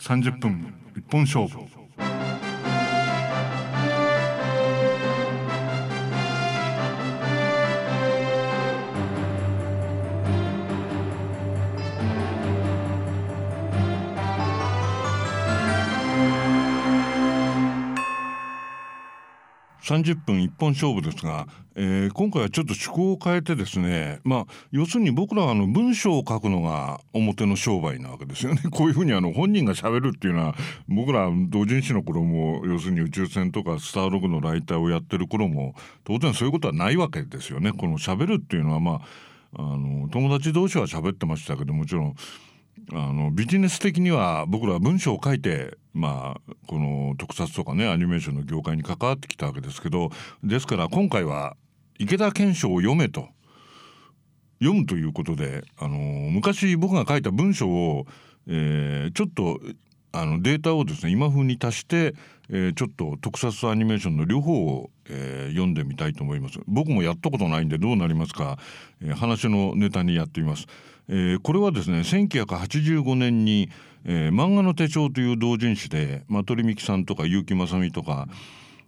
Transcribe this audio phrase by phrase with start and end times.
[0.00, 1.79] 30分一本勝負。
[19.90, 30.54] 30分一本勝負ですが、えー、今回はちょっと趣向を変えてですねまあ要するに僕らはあの文章を書くのが表の商売なわけですよね こういうふうにあの本人がしゃべるっていうのは
[30.86, 37.72] 僕ら同人誌の頃も要するに宇宙船とかスターログのライターをやってる頃も当然そういうことはないわけですよね。
[37.72, 39.00] このしゃべるっていうのはまあ
[39.56, 42.14] あの友達同士は喋ってましたけどもちろん
[42.92, 50.10] あのビジネス的には僕らは文章を書いてまあこの特撮とかねアニメーションの業界に関わってきたわけですけど
[50.42, 51.56] ですから今回は
[51.98, 53.28] 池田健章を読めと
[54.60, 58.06] 読むということであの昔僕が書いた文章を、
[58.46, 59.60] えー、ちょっと
[60.12, 62.14] あのデータをですね今風に足して、
[62.48, 66.58] えー、ちょっと特撮アニメーションの両方を、えー、読んでみたいと思います。
[66.66, 68.58] 僕もやったことないんでどうなりますか、
[69.00, 70.66] えー、話のネタにやってみます、
[71.12, 73.68] えー、これはですね1985年に、
[74.04, 78.28] えー、漫画の手帳という同人誌で、まあ、鳥美樹さんとか結城正美とか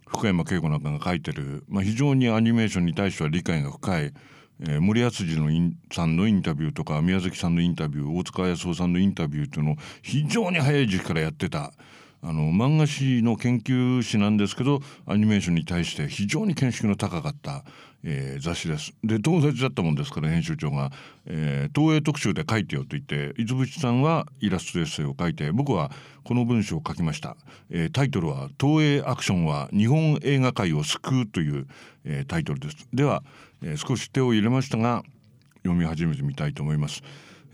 [0.07, 4.13] 福山恵子なんかが書いてる、まあ、非常にアニメーションに対しては理解が深い、
[4.61, 5.49] えー、森厚の
[5.91, 11.73] さんのインタビューとか宮崎さんのインタビュー大塚康夫さんのインタビューというのを非常に早い時期からやってた。
[12.25, 17.65] あの漫画誌の研究誌なんですけどアニメーションに対して非常に見識の高かった、
[18.03, 18.93] えー、雑誌です。
[19.03, 20.91] で友達だったもんですから編集長が、
[21.25, 25.91] えー、東映特集で書いてよと言って伊豆淵さんはイラストエッセイを書いて僕は
[26.23, 27.35] この文章を書きました、
[27.69, 31.67] えー、タイトルは「東映アクションは日本映画界を救う」という、
[32.05, 32.87] えー、タイトルです。
[32.93, 33.23] では、
[33.61, 35.03] えー、少し手を入れましたが
[35.63, 37.01] 読み始めてみたいと思います。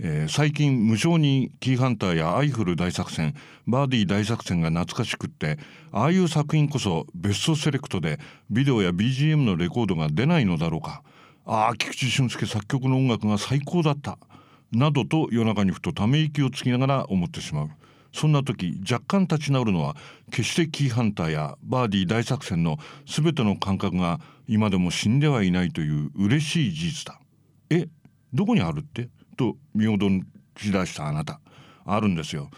[0.02, 3.36] えー、最近無償にキーハンターやアイフル大作戦
[3.68, 5.60] バーディー大作戦が懐かしくって
[5.92, 8.18] ああいう作品こそベストセレクトで
[8.50, 11.04] ビデオや BGM のレコードが出ないのだろうか。
[11.46, 14.18] ああ菊池俊介作曲の音楽が最高だった。
[14.72, 17.70] などと夜中にふとため息をつきながら思ってしまう。
[18.14, 19.96] そんな時若干立ち直るのは
[20.32, 27.20] 決してキーハンターやバーディー大作戦の全ての感覚が今でも死んではいないという嬉しい事実だ。
[28.34, 29.10] どこにあるって？
[29.38, 30.22] と見踊
[30.64, 31.40] り出したあなた。
[31.86, 32.50] あるんですよ。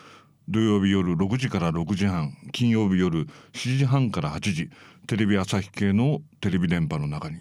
[0.49, 4.69] 土曜日夜6時から6時半金曜日夜7時半から8時
[5.07, 7.37] テレビ朝日系のテレビ電波の中に。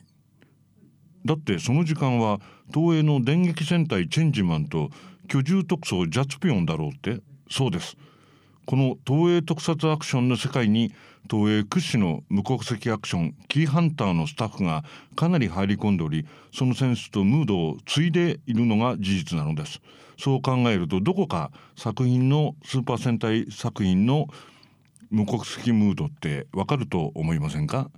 [1.25, 2.41] だってその時間は
[2.73, 4.91] 東映の電撃戦隊チェンジマンと
[5.29, 7.21] 居住特捜ジャツピオンだろうって。
[7.51, 7.97] そうです。
[8.67, 10.93] この東映特撮アクションの世界に
[11.29, 14.85] 東映屈指の無国籍アクションキーハンターのスタッフが
[15.17, 19.81] かなり入り込んでおりそのセンスとムードを継いでいるのが事実なのです。
[20.19, 24.27] そう考えるとどこか作品のスーパー戦隊作品の
[25.11, 27.91] 無国籍ムードってわかると思いませんか？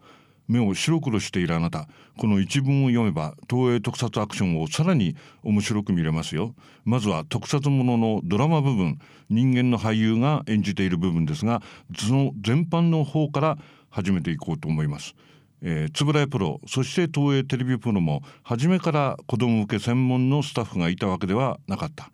[0.49, 1.89] 目を白黒しているあなた。
[2.19, 6.55] この一文を読めば東映特撮アクションをさらに面白く見れますよ。
[6.85, 8.99] まずは特撮もののドラマ部分。
[9.33, 11.63] 人間の俳優が演じている部分ですが
[11.97, 13.59] その全般の方から
[13.89, 15.15] 始めていこうと思います。
[15.63, 22.11] えー、円谷プロそして東映テレビプロも初めから子ども向け専門のスタッフがいたわけではなかった。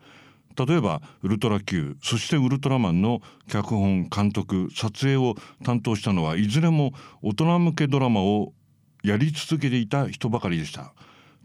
[0.59, 6.93] 例えばウルトラ Q そしてウルトラマンの脚本監督撮影を担当したのはいずれも
[7.23, 8.53] 大人向けドラマを
[9.05, 10.93] やり続けていた人ばかりでした。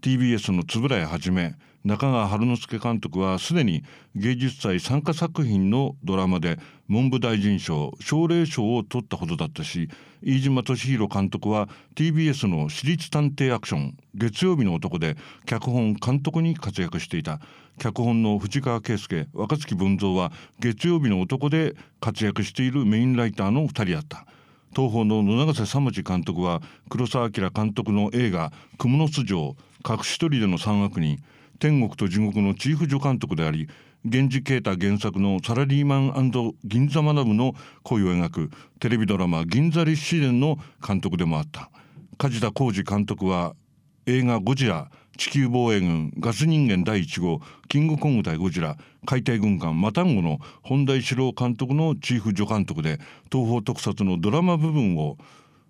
[0.02, 1.54] TBS の円谷はじめ
[1.84, 6.58] 中川春之助監督はすでに芸術祭参加作品のドラマで
[6.88, 9.88] 文部大臣賞奨励賞を取ったほどだったし
[10.24, 17.40] 飯島敏弘監督は TBS の私立探偵アクション月曜日の男で脚本監督に活躍していた。
[17.78, 24.26] 脚本の藤川圭介若槻文蔵は月曜日の男で活躍しているメインライターの2人だった。
[24.74, 29.56] 東宝の野永瀬左持監督は黒澤明監督の映画「蜘蛛の巣城
[29.88, 31.18] 隠し撮りでの三悪人
[31.58, 33.68] 天国と地獄のチーフ助監督であり
[34.06, 36.30] 源氏啓太原作のサラリーマン
[36.62, 37.54] 銀座マダムの
[37.84, 41.70] 恋を描くテレビドラマ銀座立志伝の監督でもあった。
[42.18, 43.56] 梶田浩二監督は
[44.04, 53.00] 映画ゴジラ地球防衛軍ガス人間第1号キングコング対ゴジラ海底軍艦マタンゴの本田一郎監督のチーフ助監督で
[53.32, 55.16] 東方特撮のドラマ部分を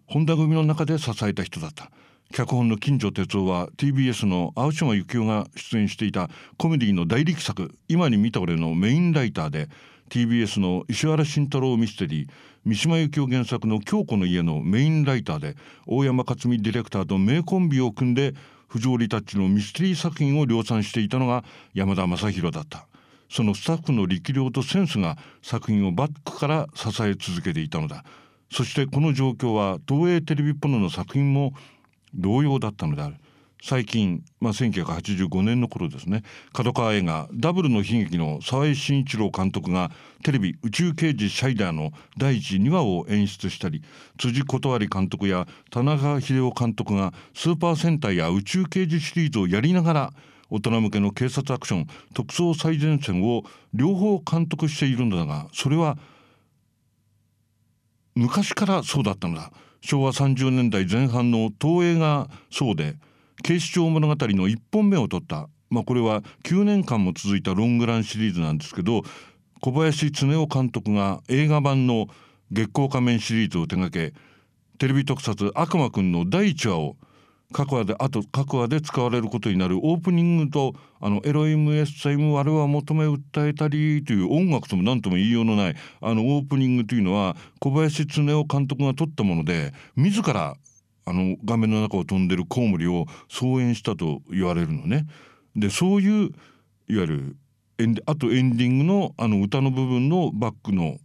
[0.07, 1.93] 本田組の中で支えた人だった。
[2.33, 9.69] 脚本の金城哲夫は TBS の青島幸男が出演していたコメディの大力作「今に見た俺」のメインライターで
[10.11, 12.29] TBS の石原慎太郎ミステリー
[12.65, 15.57] 三島由紀夫原作の「京子の家」のメインライターで
[15.87, 18.35] 大山克美ディレクターと名コンビを組んで
[18.67, 21.45] 不条理タッチのミステリー作品を量産していたのが
[21.75, 22.89] 山田正宏だった。
[23.31, 28.05] そのスタッフの力量とセンスが作品をバックから支え続けていたのだ。
[28.51, 31.53] そしてこの状況は東映テレビポノの作品も
[32.15, 33.17] 同様だったのである。
[33.67, 36.23] 最近、まあ、1985年の頃ですね。
[36.53, 39.91] 角川映画「ダブルの悲劇」の沢井慎一郎監督が
[40.23, 43.83] テレビ「宇宙刑事シャイダー」の第一2話を演出したり
[44.19, 50.13] 辻断監督や田中秀夫監督がスーパー戦隊や宇宙刑事シリーズをやりながら
[50.51, 55.97] 大人向けの警察アクション特捜最前線を両方監督しているのだがそれは
[58.15, 59.51] 昔からそうだったのだ。
[59.85, 62.97] 昭和30年代前半の東映がそうで
[63.43, 69.03] 警視庁物語の1本目を取った、まあ、これは9年間も続いたロングランシリーズなんですけど
[69.61, 72.07] 小林恒夫監督が映画版の
[72.51, 74.15] 月光仮面シリーズを手掛け
[74.79, 76.97] テレビ特撮「悪魔くん」の第1話を
[77.53, 90.57] 各話であと各話で使われることになるオープニングとあのエロイムエッサイム我は求め訴えたりという音楽とも何とも言いようのないあのオープニングというのは小林恒夫監督が撮ったもので自ら
[91.07, 95.07] あの画面の中を飛んでるコウモリを操演したと言われるのね。
[95.55, 96.31] でそういう
[96.89, 97.37] いわゆる
[98.07, 100.99] あとエンディングのあの歌の部分のバックの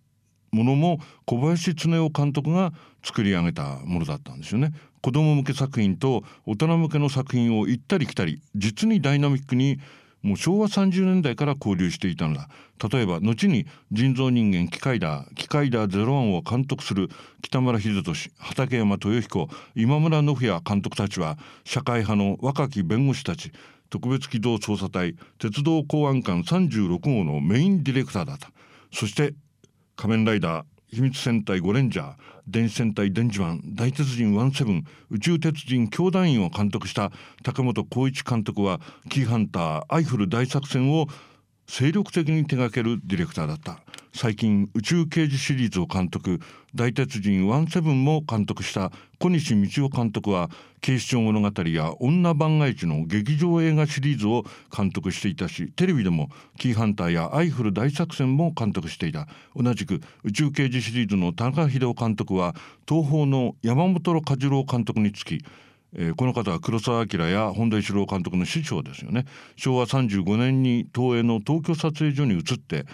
[0.51, 4.73] ものも小林恒夫監督が作り上げたものだったんですよね。
[5.01, 9.79] 子供向け作品と大人向けの作品を行ったり来たり実にダイナミックに
[10.21, 12.49] もう昭和30年代から交流していたのだ。
[12.91, 17.09] 例えば後に人造人間機械だ機械だゼロワンを監督する
[17.41, 23.51] 北村秀俊畠山豊彦今村信也監督たちは社会派の若き弁護士たち
[23.89, 28.51] 特別機動捜査隊鉄道公安官36号のメインディレクターだった。
[28.93, 29.33] そして
[29.95, 32.13] 仮面ライダー秘密戦隊ゴレンジャー
[32.47, 37.11] 電子戦隊電磁マン大鉄人ワンセブン宇宙鉄人教団員を監督した
[37.43, 41.07] 高本光一監督はキーハンターアイフル大作戦を
[41.69, 43.79] 精力的に手掛けるディレクターだった。
[44.11, 46.39] 最近宇宙刑事シリーズを監督。
[46.73, 48.91] 大鉄人17も監督した。
[49.19, 50.49] 小西道夫監督は
[50.81, 54.45] 警視庁物語や女番外地の劇場映画シリーズを
[54.75, 59.27] 監督していたしテレビでもキーハンターやアイフル大作戦も監督していた。
[59.55, 62.55] 同じく宇宙刑事シリーズの田中秀夫監督は
[62.87, 65.45] 東宝の山本和次郎監督につき
[65.93, 69.25] えー、この方は黒澤明や本田一郎監督の師匠ですよね。
[69.55, 72.85] 昭和35年に東映の東京撮影所に移って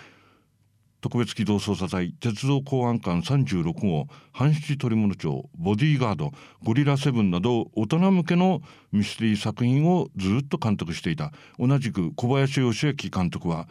[1.01, 6.31] 特別機動捜査隊鉄道公安官36号阪七取物庁ボディーガード
[6.63, 8.61] ゴリラセブンなど大人向けの
[8.91, 11.31] ミステリー作品をずっと監督していた。
[11.59, 13.67] 同じく小林義明監督は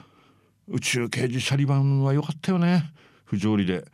[0.68, 2.92] 宇宙刑事シャリバンは良かったよね。
[3.24, 3.84] 不条理で。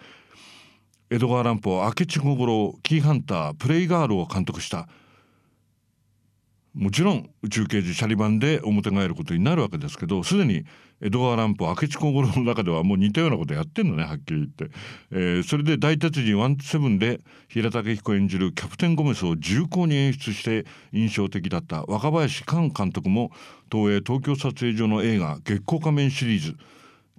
[1.08, 4.86] 江戸川乱歩明智小五郎キーハンタープレイガールを監督した。
[6.74, 10.64] もちろん宇宙刑事シャリバンで表返ることになるわけですけどすでに
[11.00, 14.76] 江戸川乱歩明智小五郎の中ではもう似たようなことやってんのねはっきり言って、
[15.10, 23.32] えー、それで大鉄人ワンセブンで平武彦演じるキャプテンゴメスを重厚に演出して印象的だった若林寛監督も
[23.72, 26.56] 東映東京撮影所の映画「月光仮面」シリーズ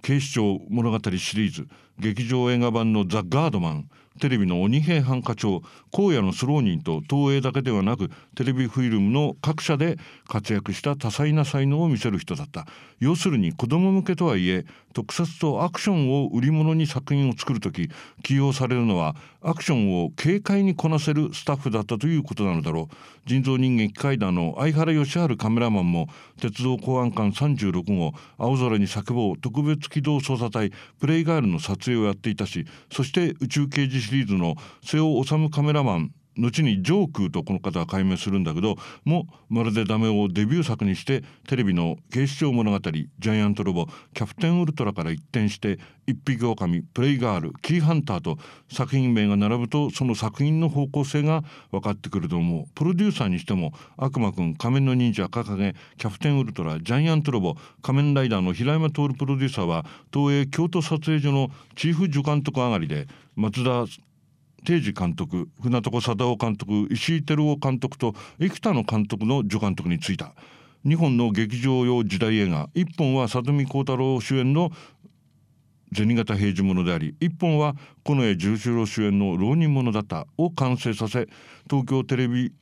[0.02, 3.88] 警視庁物語シリーズ劇場映画版の「ザ・ガードマン」
[4.20, 5.62] テレビの鬼平犯科長
[5.92, 9.98] 荒野のスローニンと東映だけではなくテレビフィルムの各社で
[10.28, 12.66] 活躍した多彩な才能を見せる人だった。
[13.00, 17.90] 要するに子供向けとはいえ特撮とアクションを売り物に作品を作る時
[18.22, 22.94] 起用されるのはアクションを軽快にこなせるスタッフだったということなのだろう。
[23.24, 26.08] 人造人間機械団の相原義治カメラマンも
[26.40, 48.38] 鉄道公安官36号青空に叫ぼう特別機動捜査隊プレイガールの撮影をやっていたしそして宇宙刑事シリーズの瀬尾治カメラマン後にジョークとこの方は解明するんだけどもまるでダメをデビュー作にしてテレビの警視庁物語ジャイアントロボキャプテンウルトラから一転して一匹狼プレイガールキーハンターと
[48.70, 52.64] 作品名が並ぶとその作品の方向性が分かってくると思う。
[52.74, 63.86] プロデューサーにしても悪魔くん仮面の忍者掲げキャプテンウルトラジャイアントロボ仮面ライダーの平山徹プロデューサーは東映京都撮影所のチーフ助監督上がりで松田
[64.64, 70.34] 定治監督船床貞夫監督石井照夫監督と生田の監督の助監督に就いた。
[70.84, 74.70] 2本の劇場用時代映画1本は里見光太郎主演の
[75.94, 81.28] 銭形平次物であり1本は近衛十四郎主演の浪人者だったを完成させ
[81.70, 82.52] 東京テレビ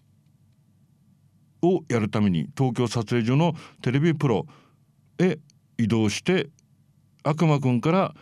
[1.63, 4.47] をやるために東京撮影所のテレビプロ
[5.19, 5.39] へ
[5.79, 6.51] 移動して
[7.23, 8.15] 悪魔くんから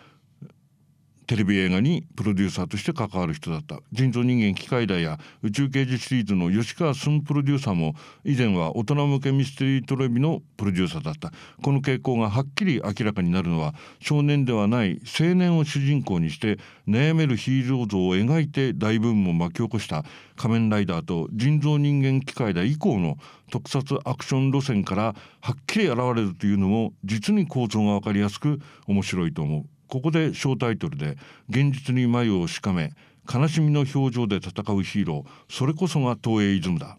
[1.28, 3.80] テレビ映画にプロデューサーとして関わる人だった。
[3.92, 7.94] 人造人間機械だや宇宙刑事シリーズの吉川純プロデューサーも
[8.25, 11.30] 以前は大人向けミステリートレビのプロデューサーだった。
[11.62, 16.58] この傾向がはっきり明らかになるのは少年ではない青年を主人公にして
[16.88, 23.18] 悩めるヒーロー像を描いて大ブームを巻き起こした仮面ライダーと人造人間機械だ以降の
[23.50, 29.77] 特撮アクション路線からはっきり現れるというのも実に構造が分かりやすく面白いと思う。
[29.88, 31.16] ここで小タイトルで
[31.49, 32.92] 現実に眉をしかめ
[33.33, 36.99] 悲しみの表情で戦うヒーローそれこそが東映イズムだ。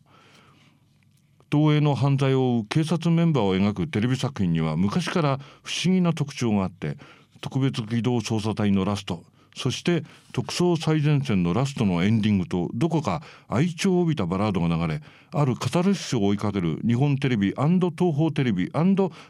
[1.51, 6.97] 東映の犯罪を追う警察メンバーを描くテレビ作品には昔から不思議な特徴があって
[7.41, 9.23] 特別機動捜査隊のラスト
[9.55, 18.71] そして特捜最前線のラストのエンディングとどこか愛情を帯びたバラードが流れあるカタルシスを追いかける日本テレビ東宝テレビ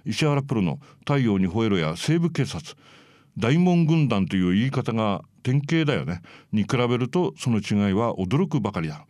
[0.05, 2.75] 石原プロの「太陽に吠えろ」や西部警察。
[3.39, 6.21] 大門軍団という言い方が典型だよね。
[6.51, 9.05] に比べるとその違いは驚くばかりだ。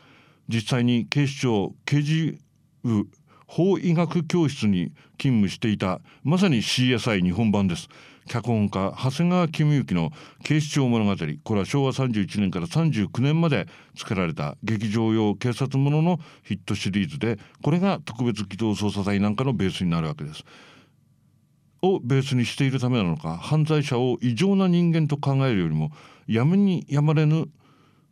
[0.47, 2.39] 実際に警視庁刑事
[2.83, 3.07] 部
[3.47, 7.89] 法医学教室に勤務していたまさに CSI 日本版です。
[8.27, 10.11] 脚本家長谷川公之の
[10.43, 11.15] 警視庁物語。
[11.43, 13.65] これは昭和31年から39年まで
[13.97, 20.43] 作られた劇場用警察もののヒットシリーズでこれが特別機動捜査隊なんかのベースになるわけです。
[21.81, 25.91] をベースにしているためなのか犯罪者を異常な人間と考えるよりも
[26.27, 27.47] やむにやまれぬ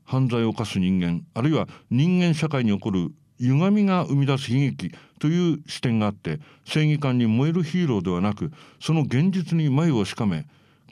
[0.03, 10.47] 犯罪を犯す人間あるいは人間社会に起こる歪みが生み出す悲劇という視点があって正義感に燃えるヒーローではなくその現実に眉をしかめ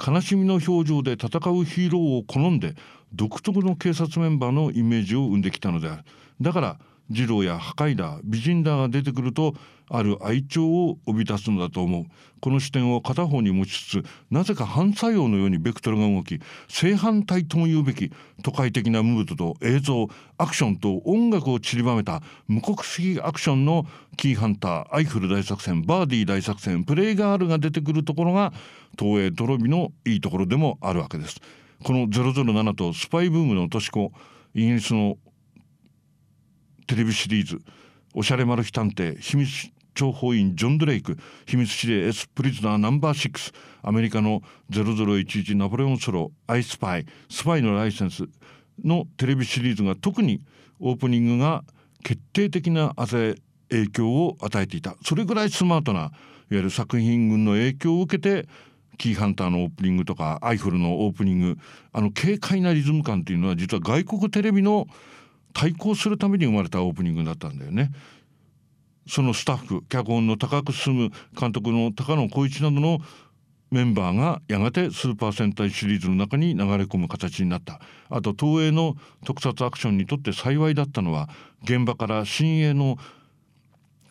[0.05, 2.75] 悲しみの表情で戦うヒーローを好んで
[3.13, 6.03] 独特の警察メンバーのイメージを生んできたのである。
[6.41, 6.79] だから
[7.09, 9.53] 二郎や破壊だ美人だが出てくると
[9.89, 12.05] ある愛情を帯び出すのだと思う
[12.41, 18.11] この視点を片方に持ちつつなぜか反作用のようにベクトルが動き正反対とも言うべき
[18.43, 20.07] 都会的なムードと映像
[20.37, 23.85] アクションと音楽を散りばめた無国籍アクションの
[24.17, 28.53] キーハンターアイフル大作戦バーディー大作戦プレイガールが出てくるところが
[28.97, 31.39] 東映テレビのいいところでもあるわけです
[31.83, 34.11] この007とスパイブームの落とし子
[34.55, 35.17] イギリスの
[36.87, 37.61] テレビシリーズ
[38.13, 41.17] 「おしゃれマル秘探偵秘密諜報員ジョン・ドレイク。
[41.45, 47.05] 秘密指令 S プリズナーナンバー6アメリカの0011ナポレオンソロアイスパイ。
[47.29, 48.25] スパイのライセンス。
[48.83, 50.41] のテレビシリーズが特に
[50.79, 51.63] オープニングが
[52.03, 53.35] 決定的な影
[53.87, 54.95] 響を与えていた。
[55.01, 56.11] それぐらいスマートないわ
[56.51, 58.47] ゆる作品群の影響を受けて
[58.97, 61.57] キーハンターのオープニングとかアイフルのオープニング。
[61.93, 64.87] あの軽快なリズム感っていうのは実は外国テレビの
[65.55, 67.91] 対抗するために生まれたオープニングだったんだよね。
[69.07, 72.99] そのスタッフ脚本の高久進む監督の高野光一などの
[73.71, 78.95] メンバーがやがてスーパー戦隊シリーズの中に流れ込む形になったあと東映の
[79.25, 81.29] 特撮アクションにとって幸いだったのは
[81.63, 82.97] 現場から新鋭の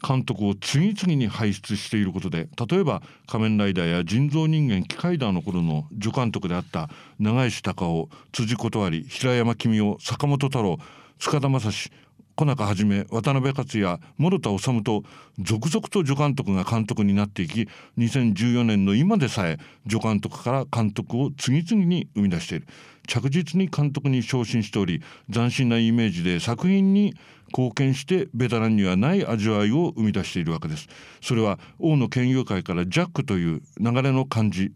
[0.07, 10.79] 監督を次々に輩出していることで例えば「仮面ライダー」や「人造人間機械ダー」の頃の助監督であった長石隆夫辻断り平山公夫坂本太郎
[11.25, 11.91] 塚田正史
[12.37, 15.05] 小中はじめ渡辺克也諸田治と
[15.39, 17.67] 続々と助監督が監督になっていき
[17.97, 22.67] 2014年の今でさえ助監督から監督を次々に生み出している。
[23.09, 25.03] 着実に監督に昇進しており
[25.33, 27.15] 斬新なイメージで作品に
[27.49, 30.89] 貢献してベテランにはない味わいを生み出しているわけです。
[31.23, 34.73] それは王の研究会からジャックという流れの感じ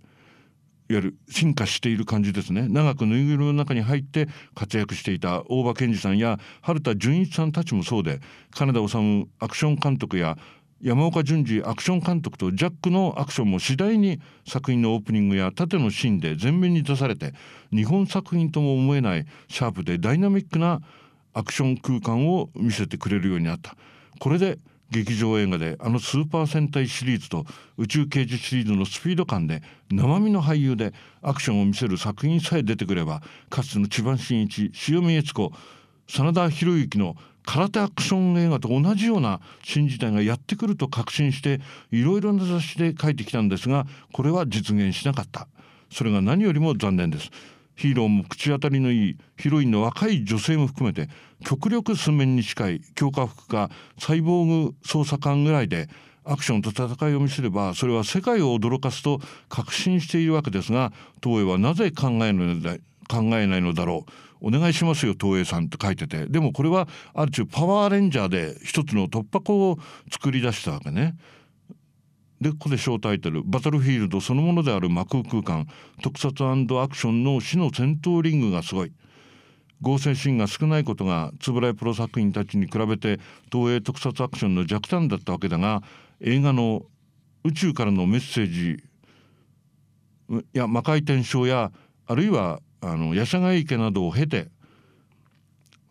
[0.91, 2.67] いわゆる進化している感じですね。
[2.69, 10.39] 長くぬいぐるみの中に入って活躍していた大場健二さんや春田純一さんたちもそうで金田治アクション監督や
[10.81, 17.35] 山岡淳二アクション監督とジャックのアクションも次第に作品のオープニングや縦のシーンで前面に出されて
[17.73, 20.81] 日本作品とも思えないシャープでダイナミックな
[21.35, 23.77] アクション空間を見せてくれるようになった。
[24.21, 24.59] これで
[24.91, 27.45] 劇場映画であのスーパー戦隊シリーズと
[27.77, 35.53] 宇宙刑事シリーズのスピード感で生身の俳優でアクションを見せる作品さえ出てくればかつての千葉真一塩見悦子
[36.07, 45.49] 真田広之の空手アクション映画と同じような新時代がやってくると確信していろいろな雑誌で書いてきたんですがこれは実現しなかった。
[45.91, 47.31] それが何よりも残念です。
[47.79, 51.09] ヒーローも口当たりのいいヒロインの若い女性も含めて
[51.47, 53.71] 極力寸面に近い強化服か
[54.01, 55.89] サイボーグ捜査官ぐらいで
[56.25, 60.93] アクションと戦いを見せればそれは世界を驚かすと確信しているわけですが
[61.23, 62.61] 東映はなぜ考えの
[63.09, 64.05] 考えないのだろ
[64.43, 69.79] うお願いしますよ東映さんって書いててでもこれはある種パワーレンジャーで一つの突破口を
[70.11, 71.15] 作り出したわけね。
[72.41, 75.67] でここで小タイトル「バトルフィールドそのものである魔空空間。
[76.03, 78.93] 特撮アクションの死の戦闘リングがすごい」
[79.81, 83.21] 合成シーンが少ないことが円谷プロ作品たちに比べて
[83.53, 85.83] 東映特撮アクションの弱点だったわけだが
[86.21, 86.83] 映画の
[87.45, 88.83] 宇宙からのメッセージ
[90.53, 91.71] や魔界転生や
[92.07, 94.49] あるいはあのヤシャガ池などを経て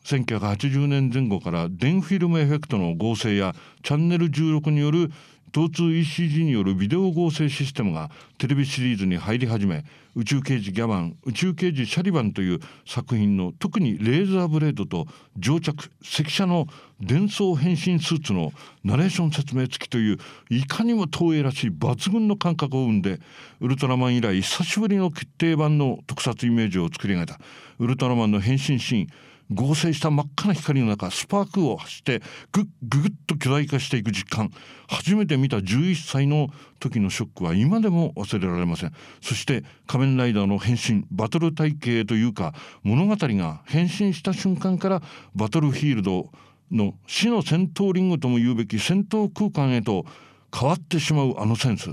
[0.04, 5.12] 1980年前後から電フィルムエフェクトの合成やチャンネル16による
[5.52, 9.86] 疼痛 ECG によるビデオ合成システムがテレビシリーズに入り始め
[10.16, 15.06] 宇宙刑事ギャバン宇宙刑事シャリバンという作品の特にレーザーブレードと
[15.38, 16.66] 乗着赤車の
[17.00, 18.52] 伝送変身スーツの
[18.84, 20.18] ナレーション説明付きという
[20.50, 23.20] いかにも東映らしい抜群の感覚を生んで
[23.62, 27.40] ウルトラマン以来久しぶりの決定版の特撮イメージを作り上げた
[27.80, 29.08] ウルトラマンの変身シーン
[29.52, 34.52] 合成した真っ赤な光の中スパークを走ってぐぐぐっと巨大化していく実感。
[34.88, 36.50] 初めて見た11歳の
[36.80, 38.94] 時のショックは今でも忘れられません。
[39.22, 45.02] そして仮面ライダーの変身バトル体系というか物語が変身した瞬間から
[45.36, 46.30] バトルフィールド
[46.72, 50.06] の死の戦闘リングとも言うべき戦闘空間へと
[50.54, 51.92] 変わってしまうあのセンス。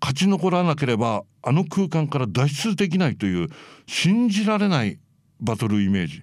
[0.00, 3.48] 勝ち残らなければあの空間から脱出できないという
[3.86, 4.98] 信じられない
[5.40, 6.22] バトルイメージ。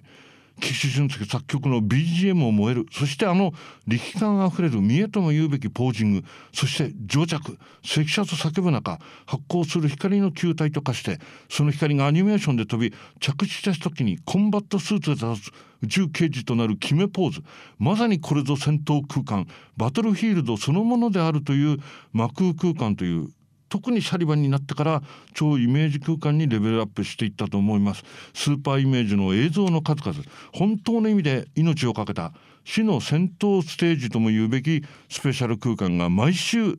[0.60, 2.86] 岸俊介作曲の BGM を燃える。
[2.90, 3.52] そしてあの
[3.86, 6.24] 力感あふれる見えとも言うべきポージング。
[6.52, 17.42] そして乗着赤車と叫ぶ中発光する光の球体と化してその光がアニメーションで飛び着地した時にコンバットスーツで立つ宇宙刑事となる決めポーズ。
[17.78, 19.46] まさにこれぞ戦闘空間。
[19.76, 21.78] バトルフィールドそのものであるという
[22.12, 23.30] 魔空空間という
[23.68, 25.02] 特にシャリバンになってから
[25.34, 28.04] 超イメージ空間にレベルアップしていったと思います。
[28.34, 30.22] スーパーイメージの映像の数々。
[30.52, 32.32] 本当の意味で命を懸けた。
[32.64, 36.78] 死の戦闘ステージとも言うべきスペシャル空間が毎週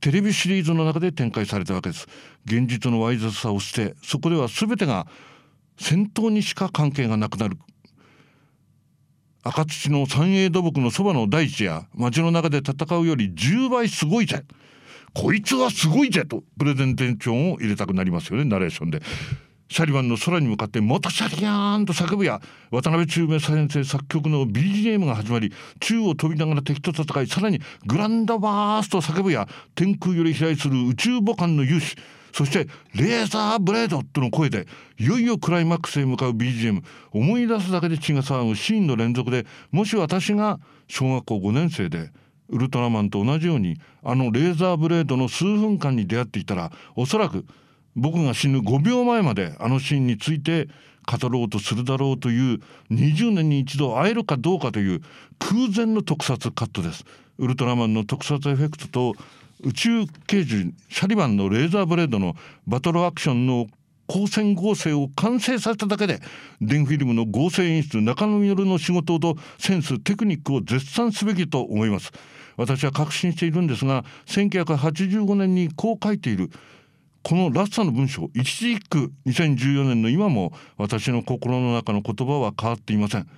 [0.00, 2.06] テレビシリーズの中で展開されたわけです。
[2.44, 5.06] 現実のわい雑さを捨てそこでは全てが
[5.78, 7.56] 戦闘にしか関係がなくなる。
[9.42, 14.44] 赤土の三栄土木のそばの大地や街の中で戦うより10倍すごいぜ。
[15.14, 19.00] こいつはすごいぜとプレゼンテーションを入れたくなりますよねナレーションで。
[19.70, 31.96] シャリバンの空に向かって「モトシャリアーン!」と叫ぶや渡辺中明先生作曲の BGM が始まり宙を飛びながら敵と戦いさらに「グランドバースト」叫ぶや天空より飛来する宇宙母艦の勇士
[32.32, 32.66] そして
[32.96, 34.66] 「レーザーブレード」との声で
[34.98, 42.10] いよいよクライマックスへ向かう BGM 思い出すだけで血が騒ぐシーンの連続でもし私が小学校5年生で
[42.48, 47.44] 「ウルトラマンと同じようにあのレーザーブレードの数分間に出会っていたらおそらく
[47.94, 50.68] 僕が死ぬ5秒前まであのシーンについて
[51.08, 55.00] 語ろうとするだろうという20年に一度会えるかどうかという
[55.38, 57.04] 空前の特撮カットです。
[57.38, 59.14] ウルトラマンの特撮エフェクトと
[59.62, 62.34] 宇宙刑事シャリバンのレーザーブレードの
[62.66, 63.66] バトルアクションの
[64.08, 66.20] 光線合成を完成させただけで
[66.60, 72.10] デンフィルムの合成演出中野実の仕事とセンステクニックを絶賛すべきと思います。
[72.56, 76.50] 私は確信しているんですが1985年にこう書いている
[77.22, 83.28] このラッサの文章一字一句2014年の今も私の心の中の言葉は変わっていません。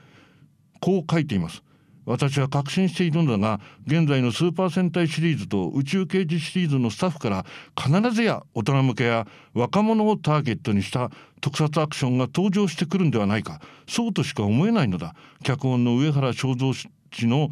[0.80, 1.62] こう書いています。
[2.06, 11.10] 私は確信しているのだが現在のスーパー戦隊シリーズと宇宙刑事シリーズのスタッフから必ずや大人向けや若者をターゲットにした
[11.40, 13.60] 特撮アクションが登場してくるんではないか。
[13.88, 15.14] そうとしか思えないのだ。
[15.42, 16.88] 脚本の上原正蔵氏
[17.26, 17.50] の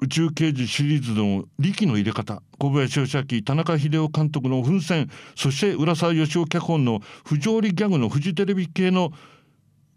[0.00, 9.12] 宇宙刑事シリーズの力の入れ方小林義明田中秀夫監督の奮戦そして浦沢義夫脚本の不条理ギャグのフジテレビ系の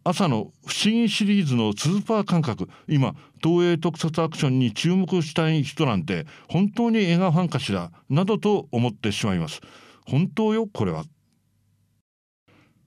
[0.09, 2.69] 朝の不思議シリーズのスーパー感覚。
[2.87, 7.91] 今東映特撮アクションに注目したい人なんて本当に映画ファンかしら？
[8.09, 9.59] などと思ってしまいます。
[10.05, 11.03] 本当よこれは。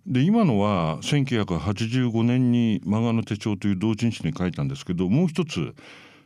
[0.06, 5.74] で今のは1985年に「漫画の手帳」という同人誌に書いたんですけどもう一つ、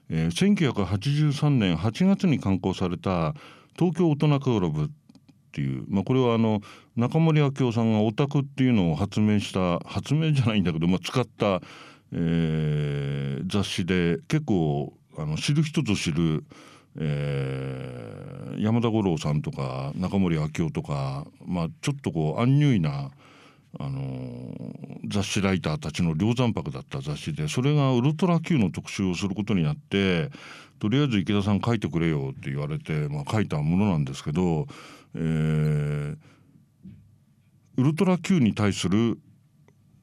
[0.08, 3.34] えー、1983年8月に刊行された
[3.76, 4.92] 「東京大人クラブ」
[5.54, 6.60] っていう、まあ、これはあの
[6.96, 11.60] 中森明夫さんがオタクっていうのを発明した発明じゃないんだけど、まあ、使った、
[12.12, 16.44] えー、雑誌で結構あの知る人ぞ知る、
[16.98, 23.12] えー、山田五郎さんとか中森明夫とか、まあ、ちょっとこうアンニュイな
[23.78, 24.54] あの
[25.08, 30.30] 雑誌ライターたちの梁山泊だった雑誌でそれがウルトラ Q の特集をすることになって
[30.80, 34.66] とりあえず池田さん書いてくれよって言われて、まあ、書いたものなんですけど
[35.14, 36.16] えー、
[37.76, 39.18] ウルトラ Q に対する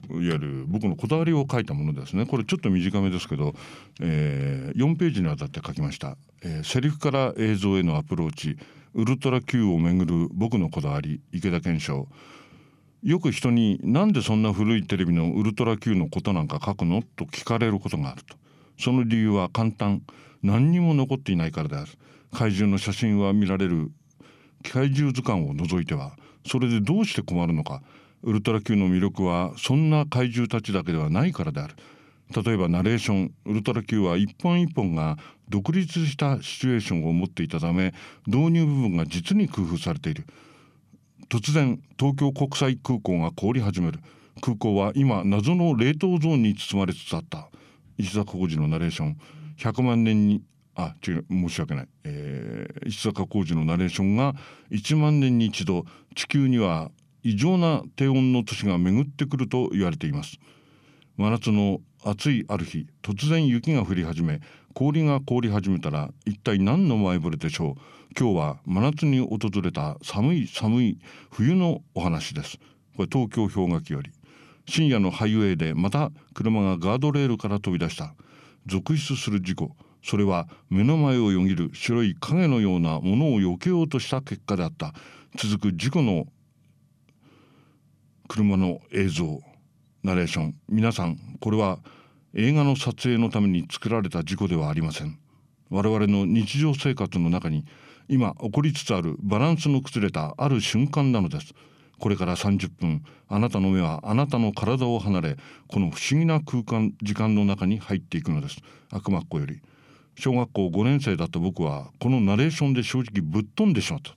[0.09, 2.25] いわゆる僕のこだわりを書いたものですね。
[2.25, 3.53] これちょっと短めですけど、
[4.01, 8.57] えー、4ページにわたって書きました、えー、セリフから映像へのアプローチ。
[8.93, 11.21] ウルトラ Q をめぐる僕のこだわり。
[11.31, 12.07] 池田健翔
[13.03, 18.35] よく人に「なんでそんな古いテレビのウルトラ Q のことなんか書くの?」と聞かれることがあると。
[18.77, 20.01] その理由は簡単。
[20.43, 21.91] 何にも残っていないからである。
[22.31, 23.91] 怪獣の写真は見られる。
[24.61, 26.13] 怪獣図鑑を除いては
[26.47, 27.81] それでどうして困るのか。
[28.23, 31.75] ウルトラ Q の魅力はそんな怪獣たちだけではないからである。
[32.43, 33.33] 例えばナレーション。
[33.45, 35.17] ウルトラ Q は一本一本が
[35.49, 37.93] 独立したシチュエーションを持っていたため
[38.27, 40.25] 導入部分が実に工夫されている。
[41.29, 43.99] 突然東京国際空港が凍り始める。
[44.41, 47.49] 空港は今謎の冷凍ゾーンに包まれつつあった。
[47.97, 49.17] 石坂浩二のナレーション。
[49.57, 50.41] 100万年に
[50.75, 54.33] あ違う申し訳ない、えー、石坂浩二のナレーションが
[54.71, 56.91] 1万年に一度地球には
[57.23, 60.37] 異常な低温の年が巡ってくると言われています。
[61.17, 64.41] 真夏の暑いある日突然雪が降り始め
[64.73, 67.81] 氷が凍り始めたら一体何の前触れでしょう。
[68.17, 72.57] 今日は真夏に訪れた寒い寒い冬のお話です。
[72.95, 74.11] これ東京氷河期より。
[74.67, 78.13] 深夜のハイウェイでまた車がガードレールから飛び出した。
[78.65, 79.75] 続出する事故。
[80.03, 84.93] それは目の前をよぎる白い影のようなものを避けようとした結果であった。
[85.37, 86.25] 続く事故の
[88.27, 89.41] 車の映像
[90.03, 90.55] ナレーション。
[90.69, 91.79] 皆さんこれは
[92.33, 95.19] 映画の撮影のために作られた事故ではありません。
[95.69, 97.65] 我々の日常生活の中に
[98.07, 101.53] 今起こりつつあるバランスの崩れたある瞬間なのです。
[101.99, 105.37] これから30分あなたの目はあなたの体を離れ
[105.67, 108.57] この不思議な空間時間の中に入っていくのです。
[108.89, 109.61] 悪魔っ子より。
[110.21, 114.11] 小学校5年生だった僕はこのナレーションで正直ぶっ飛んでしまった。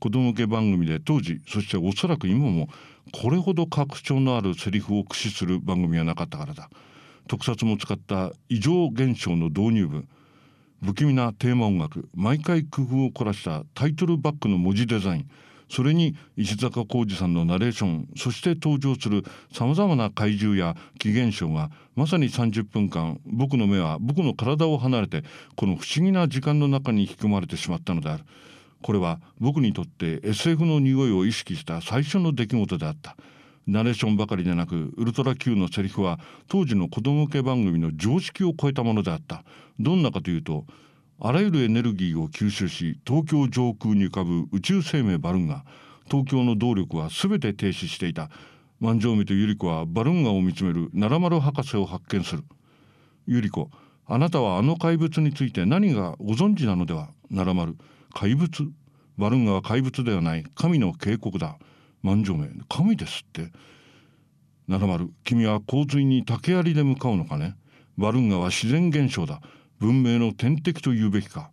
[0.00, 2.68] 子供向け番組で当時そしておそらく今も
[3.12, 6.70] これほど格調のあるセリフを駆使する番組はなかったからだ。
[7.28, 10.06] 特撮も使った異常現象の導入部
[10.82, 12.08] 不気味なテーマ音楽。
[12.14, 15.30] 毎回工夫を凝らしたタイトルバックの文字デザイン。
[15.72, 25.24] それに石坂浩二さんのナレーションそして登場するさまざまな怪獣や奇現象がまさに30分間僕の目は僕の体を離れて
[25.56, 28.24] この不思議な時間の中に引き込まれてしまったのである。
[28.82, 33.16] これは僕にとって SF の匂いを意識した最初の出来事であった
[33.66, 39.44] ナレーションばかりでなくウルトラ Q のセリフは当時の子供向け番組の常識を超えたものであった
[39.78, 40.66] どんなかというと
[41.24, 45.64] あらゆるエネルギーを吸収し東京上空に浮かぶ宇宙生命バルンガ
[46.10, 48.28] 東京の動力は全て停止していた。
[48.80, 52.42] 万丈美と百合子はバルンガを見つめる奈良丸博士を発見する。
[53.28, 53.70] 百合子
[54.06, 57.10] あなたはあの怪物について何がご存知なのでは？
[57.30, 57.76] 奈良丸
[58.12, 58.72] 怪物？
[59.16, 60.44] バルンガは怪物ではない。
[60.56, 61.56] 神の警告だ。
[62.02, 63.52] 万丈名神ですって。
[64.66, 67.54] 七丸君は洪水に竹槍で向かうのかね？
[67.96, 69.40] バルンガは自然現象だ。
[69.82, 71.50] 文明の天敵と言うべきか。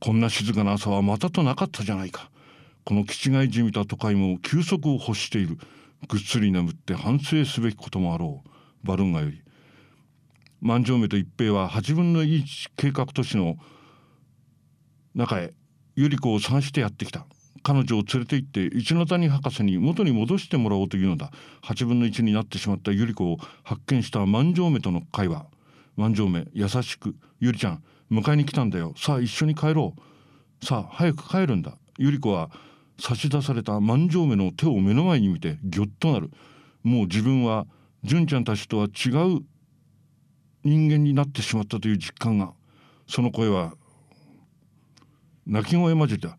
[0.00, 2.30] こんな静かな朝はまたとなかったじゃないか。
[2.84, 5.58] この気違いじみた都会も休息を欲している。
[6.08, 8.86] ぐっすり眠って反省すべきこともあろう。
[8.86, 9.42] バルンガより。
[10.62, 13.56] 万丈目と一平は8分の1計画都市の
[15.14, 15.52] 中へ
[15.98, 17.26] 百合子を探してやってきた。
[17.62, 21.30] 彼女を連れて行って一ノ谷博士に元に戻してもらおうというのだ。
[21.62, 25.44] 8分の1になってしまった百合子を発見した万丈目との会話。
[25.98, 28.94] 万丈目優しく「ゆりちゃん迎えに来たんだよ。
[28.96, 29.94] さあ一緒に帰ろ
[30.62, 30.64] う。
[30.64, 32.50] さあ早く帰るんだ」百合子は
[33.00, 36.30] 差し出された万丈目の手を目の前に見てぎょっとなる。
[36.84, 37.66] もう自分は
[38.04, 39.40] 純ちゃんたちとは違う
[40.64, 42.52] 人間になってしまったという実感が。
[43.08, 43.74] その声は
[45.46, 46.38] 泣き声混じった。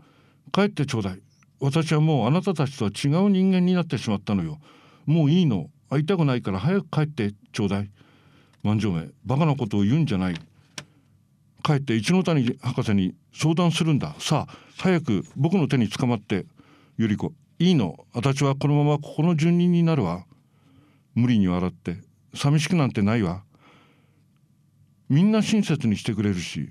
[0.54, 1.22] 帰ってちょうだい。
[1.60, 4.60] 私はもうあなたたちとは違う人間になってしまったのよ。
[5.06, 5.70] もういいの。
[5.90, 7.90] 会いたくないから早く帰ってちょうだい。
[8.64, 10.36] 万丈目バカなことを言うんじゃない。
[11.64, 14.16] 帰って一ノ谷博士に相談するんだ。
[14.20, 16.46] さあ早く僕の手に捕まって
[16.98, 18.06] 百合子いいの。
[18.14, 20.26] 私はこのままここの住人になるわ。
[21.16, 21.98] 無理に笑って
[22.34, 23.44] 寂しくなんてないわ。
[25.10, 26.70] みんな親切にしてくれるし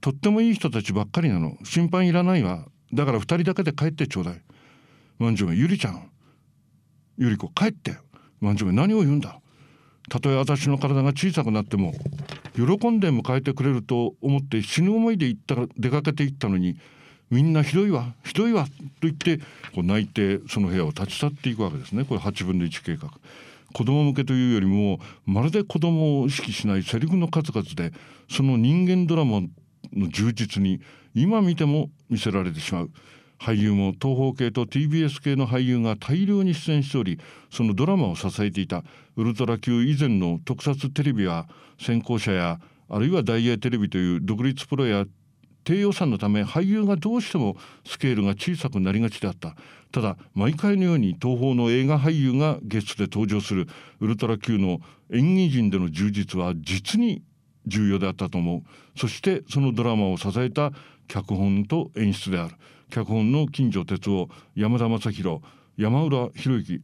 [0.00, 1.56] とってもいい人たちばっかりなの。
[1.64, 2.66] 心配いらないわ。
[2.92, 4.42] だから2人だけで帰ってちょうだい。
[5.18, 6.10] 万丈目ゆりちゃん。
[7.16, 7.96] ゆり子帰って。
[8.40, 9.41] 万丈目何を言うんだ。
[10.08, 11.94] たとえ私の体が小さくなっても
[12.54, 16.76] 喜んで迎えてくれると思って死ぬ思いで行った出かけて行ったのに
[17.30, 18.70] みんなひどいわひどいわと
[19.02, 19.38] 言って
[19.74, 22.04] こう泣いてその部屋を立ち去っていくわけですね。
[22.04, 23.08] これ8分の1計画。
[23.72, 27.92] 子供向けというよりもまるで子供を意識しないセリフの数々で
[28.30, 29.40] その人間ドラマ
[29.94, 30.82] の充実に
[31.14, 32.90] 今見ても見せられてしまう。
[33.42, 37.18] 俳優も東方系と TBS 系の俳優が大量に出演しており
[37.50, 38.84] そのドラマを支えていた
[39.16, 41.48] ウルトラ Q 以前の特撮テレビは
[41.80, 45.06] 先行者やあるいは大英テレビという独立プロや
[45.64, 49.56] 低予算のため俳優がどうしてもスケールが小さくなりがちであった。
[49.90, 53.66] ただ毎回のように東宝の映画俳優がゲストで登場する
[54.00, 54.80] ウルトラ Q の
[55.12, 57.22] 演技陣での充実は実に
[57.66, 58.98] 重要であったと思う。
[58.98, 60.72] そしてそのドラマを支えた
[61.08, 62.54] 脚本と演出である。
[62.92, 65.40] 脚本の金城哲夫山田正宏
[65.78, 66.82] 山浦博之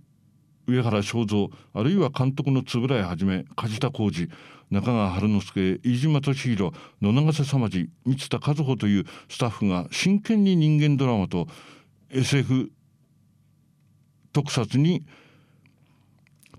[0.66, 4.31] 上原正蔵あるいは監督の円谷はじめ梶田浩二
[4.71, 11.47] 中川春之助飯島敏弘野永瀬様次三田和穂というスタッフが真剣に人間ドラマと
[12.09, 12.71] SF
[14.33, 15.05] 特撮に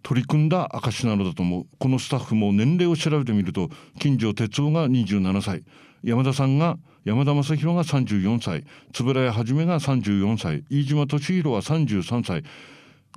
[0.04, 1.66] 取り組んだ証なのだと思う。
[1.78, 5.64] このスタッフも年齢を調べてみると金城哲夫が27歳。
[6.04, 8.66] 山田さんが山田正宏が34歳。
[9.00, 10.64] 円谷はじめが34歳。
[10.70, 12.44] 飯島敏弘は33歳。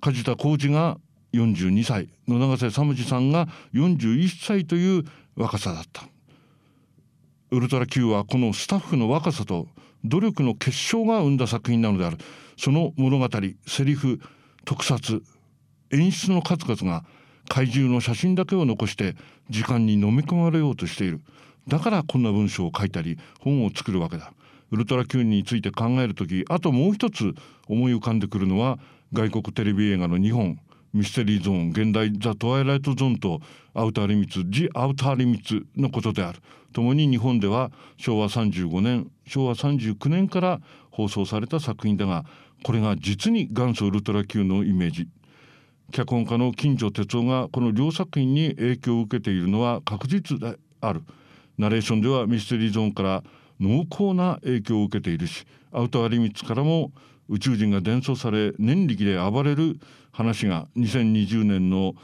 [0.01, 0.99] 梶田浩二が
[1.33, 2.09] 42歳。
[2.29, 5.05] 野永瀬サムジさんが41歳という
[5.37, 6.05] 若さだった。
[7.51, 9.68] ウルトラ Q はこのスタッフの若さと
[10.05, 12.18] 努力の結晶が生んだ作品なのである。
[12.57, 13.29] その物語
[13.66, 14.21] セリフ
[14.64, 15.23] 特撮
[15.92, 17.05] 演出の数々が
[17.48, 19.14] 怪獣の写真だけを残して
[19.50, 21.20] 時間に飲み込まれようとしている。
[21.68, 24.33] だからこんな文章を書いたり本を作るわけだ。
[24.70, 27.35] ウルトラ Q について考える時あともう一つ
[27.68, 28.78] 思い浮かんでくるのは
[29.12, 30.59] 外国テレビ映画の2本。
[30.94, 33.40] ミステリーゾーン現代ザ・トワイライトゾーンと
[33.72, 36.40] アウターリミッツジ・アウターリミッツのことである。
[36.74, 42.24] 共に日本では昭和35年昭和39年から放送された作品だが
[42.62, 45.09] これが実に元祖ウルトラ Q のイメージ。
[45.92, 51.02] 脚本家の金城哲夫がこの両作品に影響を受けているのは確実である。
[51.59, 53.22] ナレーションではミステリーゾーンから
[53.61, 56.90] 濃厚な影響を受けているしアウターリミッツからも
[57.28, 59.78] 宇宙人が伝送され念力で暴れる
[60.11, 61.94] 話が2020年の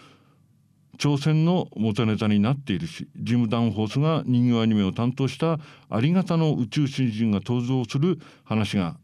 [0.99, 5.59] 朝鮮の元ネタになっているしジム・ダンフォースが人形アニメを担当した
[5.91, 8.97] ありがたの宇宙囚人が登場する話が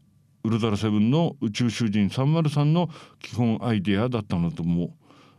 [0.45, 4.89] ウルトラセブンの宇宙囚人303の基本アイデアだったのと思う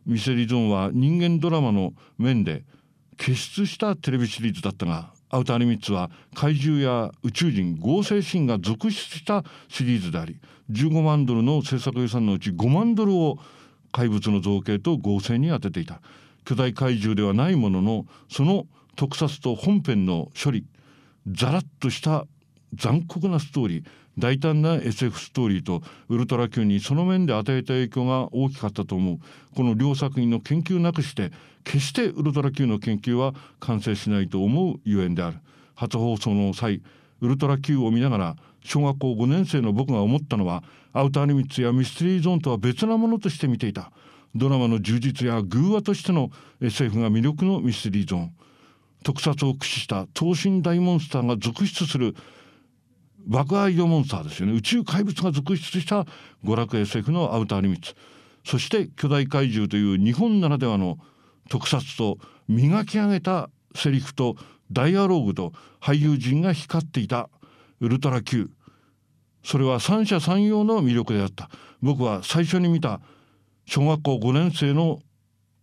[0.05, 2.65] ミセリゾーンは人間ドラマの面で
[3.17, 10.39] 傑出したテレビシリーズだったがアウターリミッツは怪獣や宇宙人合成シーンが続出したシリーズであり
[10.71, 13.39] 15万ドルの制作予算のうち5万ドルを
[13.93, 16.03] 怪物の造形と合成に充てていた。
[16.47, 20.65] 巨大怪獣ではないもののその特撮と本編の処理
[21.27, 22.25] ザラッとした
[22.75, 23.85] 残酷なストーリー
[24.19, 29.19] 大胆な SF ストーリーとウルトラ Q にその面で与えた影響が大きかったと思う。
[29.55, 31.33] この両作品の研究なくして
[31.65, 35.39] 決してウルトラ Q の研究は完成しないと思うゆえんである。
[35.75, 36.81] 初放送の際
[37.21, 43.93] ウルトラ Q を見ながら小学校5年生の僕が思ったのはアウターリミッツやミステリーゾーンとは別なものとして見ていた。
[44.35, 48.33] ドラマの充実や偶話としての SF が魅力のミステリーゾーン。
[49.03, 52.17] 特撮を駆使した等身大モンスターが続出する
[53.27, 54.53] 爆破移動モンスターですよね。
[54.55, 56.07] 宇宙怪物が続出した
[56.45, 57.95] 娯楽 SF のアウターリミッツ。
[58.45, 60.99] そして巨大怪獣という日本ならではの
[61.49, 64.37] 特撮と磨き上げたセリフと
[64.71, 67.29] ダイアローグと俳優陣が光っていた
[67.81, 68.51] ウルトラ Q
[69.43, 71.51] それは三者三様の魅力であった。
[71.83, 73.01] 僕は最初に見た
[73.67, 75.01] 小学校5年生の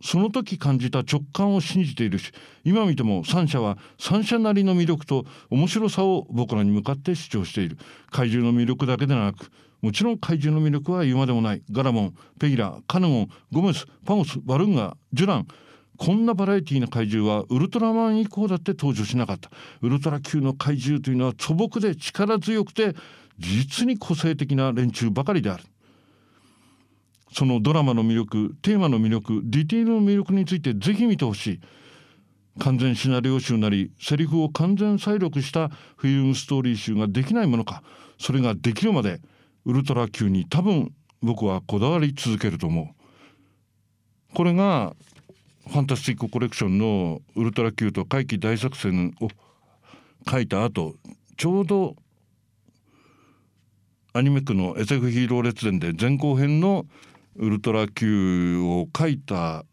[0.03, 2.33] その時感じた直感を信じているし
[2.65, 7.77] 今見ても三者は三者なりの魅力と面白さを僕らに向かって主張している。
[8.11, 9.49] 怪獣の魅力だけでなく
[9.81, 11.63] もちろん怪獣の魅力は言うまでもない。
[11.71, 15.47] ガラモンペギラカネゴンゴメスパゴスバルンガジュラン。
[15.97, 19.51] こんなバラエティーな怪獣はウルトラマン以降だって登場しなかった。
[19.81, 22.93] ウルトラ級の怪獣というのは素朴で力強くて
[23.39, 25.63] 実に個性的な連中ばかりである。
[27.33, 31.61] そのドラマの魅力テーマの魅力ディテールの魅力についてぜひ見てほしい。
[32.59, 37.81] 完全シナリオ集なりセリフを完全再録したフィルムストーリー集ができないものか
[38.19, 39.21] それができるまで
[39.65, 40.93] ウルトラ級に多分
[41.23, 44.35] 僕はこだわり続けると思う。
[44.35, 44.95] これが
[45.67, 49.29] ファンタスティックコレクションのウルトラ Q と怪奇大作戦を
[50.29, 50.95] 書いた後
[51.37, 51.95] ちょうど
[54.13, 56.85] アニメ区の SF ヒーロー列伝で前後編の
[57.35, 59.65] ウルトラ Q を書いた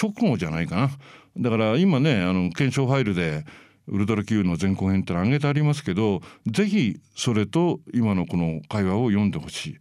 [0.00, 0.90] 直後じゃないかな
[1.38, 3.44] だから今ねあの検証ファイルで
[3.86, 9.78] ウルトラ Q の前後編っての挙げてありますけど是非それと今のこの会話を読んでほしい。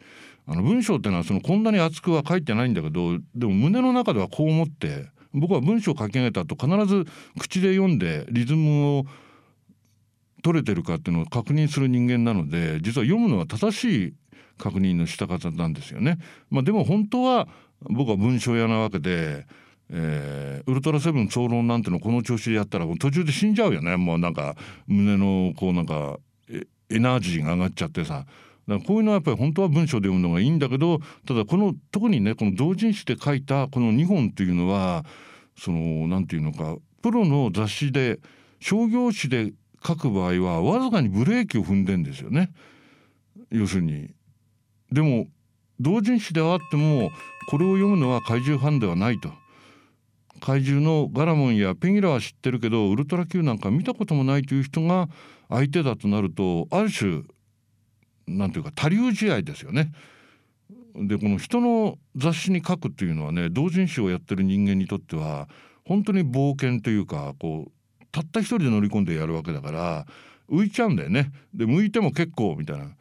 [0.47, 7.05] あの文章ってのはそのこんなに厚くは書いてないんだけどでも胸の中ではこう思って僕は文章を書き上げた後必ず
[7.37, 9.05] 口で読んでリズムを
[10.41, 14.13] 取れてるかっていうのを確認する人間なので実は読むのは正しい
[14.59, 16.19] 確認のした方なんですよね。
[16.51, 17.47] まあ、でも本当は
[17.81, 19.47] 僕は文章屋なわけで、
[19.89, 26.19] えー、ウルトラセブン総論なんてのこの調子でやったら途中で死んじゃうよねもうなんか胸のこうなんか
[26.91, 28.25] エナジーが上がっちゃってさ。
[28.67, 35.05] だからこういうのはやっぱり本当は文章で読むのがいいんだけどただこの特にねこの同人誌で書いたこの2本っていうのは
[35.57, 38.19] その何て言うのかプロの雑誌で
[38.59, 42.51] 商業誌で書く場合はわずかにブレーキを踏んでんですよね。
[43.49, 44.11] 要するに
[44.91, 45.27] でも
[45.79, 47.11] 同人誌ではあっても
[47.47, 49.31] これを読むのは怪獣ファンではないと。
[50.39, 55.09] 怪獣のガラモンやペギラは知ってるけどウルトラ Q なんか見たこともないという人が
[55.49, 57.23] 相手だとなるとある種
[58.25, 59.91] なんていうか他流試合ですよね。
[60.95, 65.47] でこの人の雑誌に書くっていうのはね同人誌をやってる人間にとっては
[65.85, 70.05] 本当に冒険というかこうたった一人で乗り込んでやるわけだから
[70.49, 71.31] 浮いちゃうんだよね。
[71.53, 72.91] で向いても結構みたいな。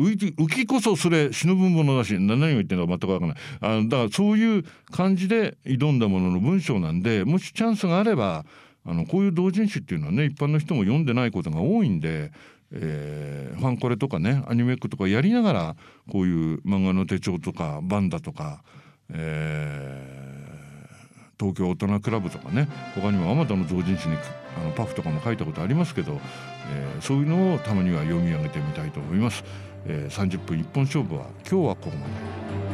[0.00, 8.44] 浮きこそそれ死ぬ分ものだし何を言ってるのか全く分からないあのだからそういう感じで挑んだものの文章なんでもしチャンスがあれば
[8.86, 12.32] あのこういう同人誌っていうのはね一般の人も読んでないことが多いんで
[12.72, 15.76] えー、ファンコレとかねアニメックとかやりながら
[16.10, 18.62] こういう漫画の手帳とかバンダとか、
[19.12, 24.16] えー、東京大人クラブとかね他にもあまたの同人誌に
[24.56, 26.20] あのパフとかも書いたことありますけど、
[26.72, 29.42] えー、そういうのをたまには読み上げてみたいと思います。
[29.86, 32.69] えー、30分一本勝負は今日はここまで。